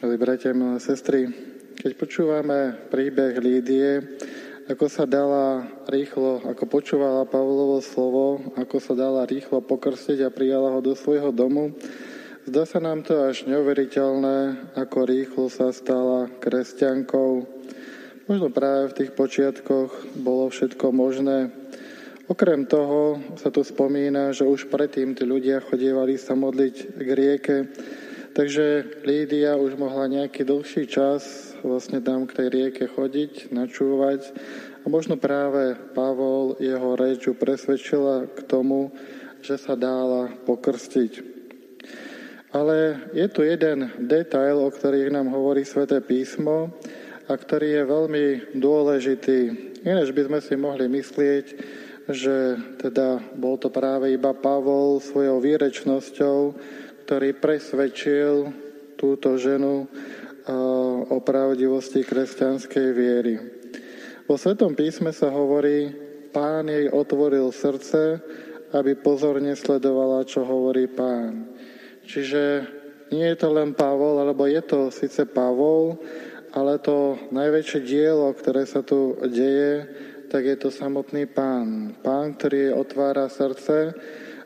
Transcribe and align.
Milí 0.00 0.16
bratia, 0.16 0.56
milé 0.56 0.80
sestry, 0.80 1.28
keď 1.76 1.92
počúvame 1.92 2.72
príbeh 2.88 3.36
Lídie, 3.36 4.00
ako 4.64 4.88
sa 4.88 5.04
dala 5.04 5.68
rýchlo, 5.92 6.40
ako 6.40 6.64
počúvala 6.72 7.28
Pavlovo 7.28 7.84
slovo, 7.84 8.40
ako 8.56 8.80
sa 8.80 8.96
dala 8.96 9.28
rýchlo 9.28 9.60
pokrstiť 9.60 10.24
a 10.24 10.32
prijala 10.32 10.72
ho 10.72 10.80
do 10.80 10.96
svojho 10.96 11.36
domu, 11.36 11.76
zdá 12.48 12.64
sa 12.64 12.80
nám 12.80 13.04
to 13.04 13.12
až 13.28 13.44
neuveriteľné, 13.44 14.72
ako 14.72 15.04
rýchlo 15.04 15.52
sa 15.52 15.68
stala 15.68 16.32
kresťankou. 16.40 17.44
Možno 18.24 18.48
práve 18.48 18.96
v 18.96 18.96
tých 19.04 19.12
počiatkoch 19.12 20.16
bolo 20.16 20.48
všetko 20.48 20.96
možné. 20.96 21.52
Okrem 22.24 22.64
toho 22.64 23.20
sa 23.36 23.52
tu 23.52 23.60
spomína, 23.60 24.32
že 24.32 24.48
už 24.48 24.72
predtým 24.72 25.12
tí 25.12 25.28
ľudia 25.28 25.60
chodievali 25.60 26.16
sa 26.16 26.32
modliť 26.32 26.74
k 26.96 27.08
rieke, 27.12 27.56
Takže 28.30 29.02
Lídia 29.02 29.58
už 29.58 29.74
mohla 29.74 30.06
nejaký 30.06 30.46
dlhší 30.46 30.86
čas 30.86 31.52
vlastne 31.66 31.98
tam 31.98 32.30
k 32.30 32.38
tej 32.38 32.48
rieke 32.48 32.86
chodiť, 32.86 33.50
načúvať 33.50 34.30
a 34.80 34.86
možno 34.86 35.18
práve 35.18 35.74
Pavol 35.98 36.54
jeho 36.62 36.94
reču 36.94 37.34
presvedčila 37.34 38.30
k 38.30 38.40
tomu, 38.46 38.94
že 39.42 39.58
sa 39.58 39.74
dála 39.74 40.30
pokrstiť. 40.46 41.12
Ale 42.54 43.06
je 43.14 43.26
tu 43.30 43.42
jeden 43.42 43.90
detail, 43.98 44.62
o 44.62 44.70
ktorých 44.70 45.10
nám 45.10 45.30
hovorí 45.30 45.66
sväté 45.66 45.98
písmo 45.98 46.70
a 47.26 47.32
ktorý 47.34 47.82
je 47.82 47.82
veľmi 47.86 48.26
dôležitý. 48.58 49.40
Ináč 49.86 50.10
by 50.14 50.22
sme 50.26 50.38
si 50.42 50.54
mohli 50.54 50.86
myslieť, 50.86 51.46
že 52.10 52.58
teda 52.82 53.22
bol 53.38 53.54
to 53.54 53.70
práve 53.70 54.10
iba 54.10 54.34
Pavol 54.34 54.98
svojou 54.98 55.38
výrečnosťou, 55.38 56.38
ktorý 57.04 57.36
presvedčil 57.38 58.52
túto 58.96 59.36
ženu 59.40 59.88
o 61.10 61.18
pravdivosti 61.20 62.02
kresťanskej 62.02 62.88
viery. 62.92 63.34
Vo 64.26 64.38
Svetom 64.38 64.78
písme 64.78 65.10
sa 65.10 65.28
hovorí, 65.30 65.90
pán 66.30 66.70
jej 66.70 66.86
otvoril 66.86 67.50
srdce, 67.50 68.22
aby 68.70 68.94
pozorne 68.94 69.58
sledovala, 69.58 70.22
čo 70.22 70.46
hovorí 70.46 70.86
pán. 70.86 71.50
Čiže 72.06 72.42
nie 73.10 73.26
je 73.26 73.36
to 73.38 73.50
len 73.50 73.74
Pavol, 73.74 74.22
alebo 74.22 74.46
je 74.46 74.62
to 74.62 74.94
síce 74.94 75.26
Pavol, 75.26 75.98
ale 76.54 76.78
to 76.78 77.18
najväčšie 77.34 77.80
dielo, 77.82 78.30
ktoré 78.34 78.66
sa 78.66 78.86
tu 78.86 79.18
deje, 79.18 79.86
tak 80.30 80.46
je 80.46 80.56
to 80.58 80.70
samotný 80.70 81.26
pán. 81.26 81.98
Pán, 82.06 82.38
ktorý 82.38 82.74
otvára 82.74 83.26
srdce, 83.26 83.94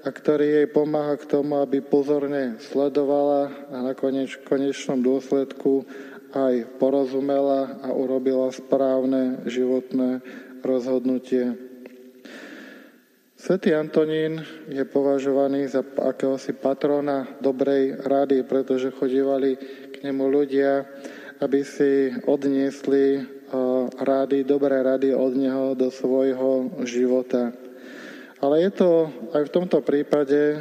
a 0.00 0.08
ktorý 0.08 0.64
jej 0.64 0.68
pomáha 0.68 1.20
k 1.20 1.28
tomu, 1.28 1.60
aby 1.60 1.84
pozorne 1.84 2.56
sledovala 2.60 3.68
a 3.68 3.76
na 3.84 3.92
koneč, 3.92 4.40
konečnom 4.40 5.04
dôsledku 5.04 5.84
aj 6.32 6.78
porozumela 6.78 7.82
a 7.84 7.92
urobila 7.92 8.48
správne 8.54 9.44
životné 9.44 10.22
rozhodnutie. 10.62 11.56
Svetý 13.40 13.72
Antonín 13.72 14.44
je 14.68 14.84
považovaný 14.84 15.64
za 15.72 15.80
akéhosi 15.80 16.52
patrona 16.52 17.24
dobrej 17.40 18.04
rady, 18.04 18.44
pretože 18.44 18.92
chodívali 18.92 19.56
k 19.90 19.96
nemu 20.04 20.28
ľudia, 20.28 20.84
aby 21.40 21.64
si 21.64 22.12
odniesli 22.28 23.24
rady, 23.96 24.44
dobré 24.44 24.84
rady 24.84 25.16
od 25.16 25.32
neho 25.34 25.72
do 25.72 25.88
svojho 25.88 26.84
života. 26.84 27.48
Ale 28.40 28.64
je 28.64 28.70
to 28.72 28.90
aj 29.36 29.42
v 29.46 29.54
tomto 29.54 29.84
prípade, 29.84 30.56
eh, 30.56 30.60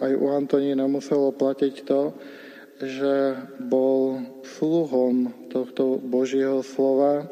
aj 0.00 0.12
u 0.16 0.26
Antonína 0.32 0.88
muselo 0.88 1.28
platiť 1.28 1.74
to, 1.84 2.16
že 2.80 3.36
bol 3.60 4.20
sluhom 4.44 5.48
tohto 5.52 6.00
Božieho 6.00 6.60
slova 6.60 7.24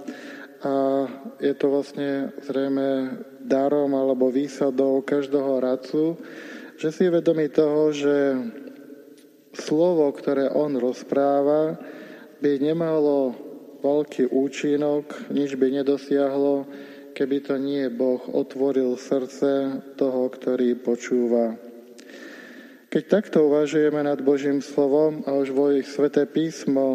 a 0.65 0.73
je 1.37 1.53
to 1.53 1.69
vlastne 1.69 2.33
zrejme 2.45 3.21
darom 3.45 3.93
alebo 3.93 4.33
výsadou 4.33 5.05
každého 5.05 5.61
radcu, 5.61 6.17
že 6.81 6.89
si 6.89 7.05
je 7.05 7.13
vedomý 7.13 7.53
toho, 7.53 7.93
že 7.93 8.17
slovo, 9.53 10.09
ktoré 10.17 10.49
on 10.49 10.81
rozpráva, 10.81 11.77
by 12.41 12.53
nemalo 12.57 13.37
veľký 13.85 14.33
účinok, 14.33 15.29
nič 15.29 15.61
by 15.61 15.85
nedosiahlo, 15.85 16.65
keby 17.15 17.47
to 17.47 17.55
nie 17.57 17.87
Boh 17.87 18.21
otvoril 18.27 18.99
srdce 18.99 19.81
toho, 19.95 20.27
ktorý 20.29 20.75
počúva. 20.75 21.55
Keď 22.91 23.05
takto 23.11 23.51
uvažujeme 23.51 24.07
nad 24.07 24.23
Božím 24.23 24.63
slovom 24.63 25.27
a 25.27 25.35
už 25.35 25.51
vo 25.51 25.71
ich 25.75 25.87
sveté 25.87 26.31
písmo, 26.31 26.87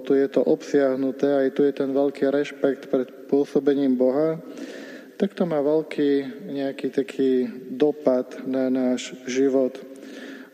tu 0.00 0.16
je 0.16 0.28
to 0.32 0.40
obsiahnuté, 0.40 1.28
aj 1.28 1.48
tu 1.52 1.60
je 1.64 1.76
ten 1.76 1.92
veľký 1.92 2.32
rešpekt 2.32 2.88
pred 2.88 3.28
pôsobením 3.28 4.00
Boha, 4.00 4.40
tak 5.20 5.36
to 5.36 5.44
má 5.44 5.60
veľký 5.60 6.44
nejaký 6.52 6.88
taký 6.88 7.32
dopad 7.68 8.48
na 8.48 8.72
náš 8.72 9.12
život. 9.28 9.76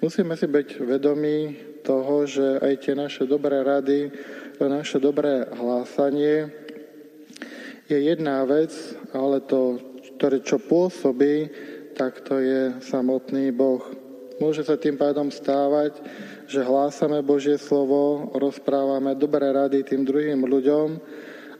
Musíme 0.03 0.35
si 0.35 0.51
byť 0.51 0.83
vedomí 0.83 1.39
toho, 1.87 2.27
že 2.27 2.59
aj 2.59 2.75
tie 2.83 2.95
naše 2.99 3.23
dobré 3.27 3.63
rady, 3.63 4.11
naše 4.59 4.99
dobré 4.99 5.47
hlásanie, 5.47 6.51
je 7.89 7.99
jedna 7.99 8.45
vec, 8.47 8.71
ale 9.11 9.43
to, 9.43 9.79
ktoré 10.19 10.43
čo 10.43 10.63
pôsobí, 10.63 11.51
tak 11.99 12.25
to 12.25 12.39
je 12.39 12.79
samotný 12.85 13.53
Boh. 13.53 13.83
Môže 14.41 14.67
sa 14.67 14.75
tým 14.75 14.99
pádom 14.99 15.31
stávať, 15.31 16.03
že 16.51 16.67
hlásame 16.67 17.23
Božie 17.23 17.61
slovo, 17.61 18.33
rozprávame 18.35 19.15
dobré 19.15 19.53
rady 19.55 19.87
tým 19.87 20.03
druhým 20.03 20.43
ľuďom, 20.43 20.89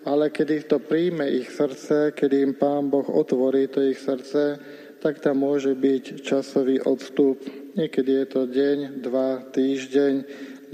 ale 0.03 0.35
ich 0.35 0.67
to 0.67 0.83
príjme 0.83 1.23
ich 1.31 1.53
srdce, 1.55 2.11
keď 2.11 2.31
im 2.43 2.53
Pán 2.59 2.91
Boh 2.91 3.07
otvorí 3.07 3.71
to 3.71 3.79
ich 3.79 4.03
srdce, 4.03 4.59
tak 4.99 5.23
tam 5.23 5.47
môže 5.47 5.75
byť 5.75 6.23
časový 6.27 6.83
odstup. 6.83 7.39
Niekedy 7.79 8.11
je 8.23 8.27
to 8.27 8.41
deň, 8.51 8.79
dva, 9.03 9.47
týždeň, 9.51 10.15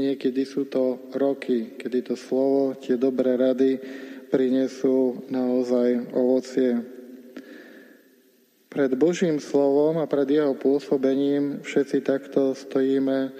niekedy 0.01 0.43
sú 0.49 0.65
to 0.69 1.13
roky, 1.13 1.77
kedy 1.77 2.09
to 2.09 2.15
slovo, 2.17 2.73
tie 2.77 2.97
dobré 2.97 3.37
rady 3.37 3.81
prinesú 4.29 5.25
naozaj 5.33 6.13
ovocie. 6.15 6.81
Pred 8.69 8.93
Božím 9.01 9.41
slovom 9.41 9.97
a 9.99 10.07
pred 10.07 10.29
jeho 10.29 10.53
pôsobením 10.53 11.65
všetci 11.65 12.05
takto 12.05 12.53
stojíme 12.53 13.33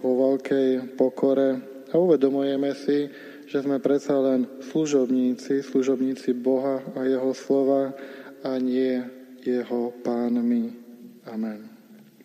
vo 0.00 0.12
veľkej 0.28 0.96
pokore 0.96 1.60
a 1.88 1.94
uvedomujeme 1.96 2.72
si, 2.72 3.12
že 3.48 3.64
sme 3.64 3.80
predsa 3.80 4.16
len 4.16 4.48
služobníci, 4.72 5.64
služobníci 5.64 6.36
Boha 6.36 6.80
a 6.96 7.04
jeho 7.04 7.32
slova 7.36 7.92
a 8.44 8.56
nie 8.60 9.04
jeho 9.44 9.92
pánmi. 10.04 10.72
Amen. 11.28 11.77